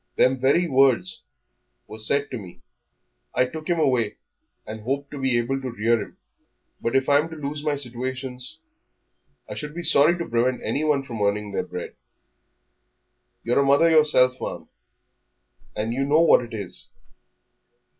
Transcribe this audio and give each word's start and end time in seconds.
Them 0.15 0.39
very 0.39 0.67
words 0.67 1.21
were 1.85 1.99
said 1.99 2.31
to 2.31 2.39
me. 2.39 2.63
I 3.35 3.45
took 3.45 3.67
him 3.67 3.77
away 3.77 4.15
and 4.65 4.81
hoped 4.81 5.11
to 5.11 5.21
be 5.21 5.37
able 5.37 5.61
to 5.61 5.69
rear 5.69 6.01
him, 6.01 6.17
but 6.81 6.95
if 6.95 7.07
I'm 7.07 7.29
to 7.29 7.35
lose 7.35 7.61
my 7.63 7.75
situations" 7.75 8.57
"I 9.47 9.53
should 9.53 9.75
be 9.75 9.83
sorry 9.83 10.17
to 10.17 10.27
prevent 10.27 10.63
anyone 10.63 11.03
from 11.03 11.21
earning 11.21 11.51
their 11.51 11.61
bread" 11.61 11.93
"You're 13.43 13.59
a 13.59 13.63
mother 13.63 13.91
yourself, 13.91 14.41
ma'am, 14.41 14.69
and 15.75 15.93
you 15.93 16.03
know 16.03 16.21
what 16.21 16.41
it 16.43 16.55
is." 16.55 16.87